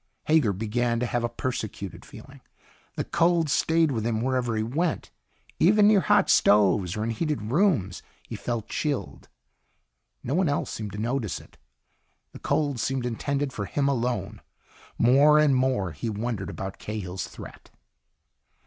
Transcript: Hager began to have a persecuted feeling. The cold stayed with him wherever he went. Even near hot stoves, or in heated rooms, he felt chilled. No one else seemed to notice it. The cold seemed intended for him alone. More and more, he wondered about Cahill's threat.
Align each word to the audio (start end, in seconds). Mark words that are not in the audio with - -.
Hager 0.25 0.51
began 0.51 0.99
to 0.99 1.05
have 1.05 1.23
a 1.23 1.29
persecuted 1.29 2.03
feeling. 2.05 2.41
The 2.95 3.03
cold 3.03 3.51
stayed 3.51 3.91
with 3.91 4.03
him 4.03 4.19
wherever 4.19 4.55
he 4.57 4.63
went. 4.63 5.11
Even 5.59 5.87
near 5.87 5.99
hot 5.99 6.27
stoves, 6.27 6.97
or 6.97 7.03
in 7.03 7.11
heated 7.11 7.51
rooms, 7.51 8.01
he 8.27 8.35
felt 8.35 8.67
chilled. 8.67 9.29
No 10.23 10.33
one 10.33 10.49
else 10.49 10.71
seemed 10.71 10.93
to 10.93 10.97
notice 10.97 11.39
it. 11.39 11.55
The 12.31 12.39
cold 12.39 12.79
seemed 12.79 13.05
intended 13.05 13.53
for 13.53 13.65
him 13.67 13.87
alone. 13.87 14.41
More 14.97 15.37
and 15.37 15.55
more, 15.55 15.91
he 15.91 16.09
wondered 16.09 16.49
about 16.49 16.79
Cahill's 16.79 17.27
threat. 17.27 17.69